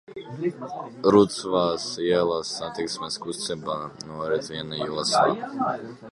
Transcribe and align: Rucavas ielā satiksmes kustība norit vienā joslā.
Rucavas 1.15 1.83
ielā 2.05 2.37
satiksmes 2.51 3.17
kustība 3.25 3.75
norit 4.13 4.49
vienā 4.55 4.81
joslā. 4.81 5.69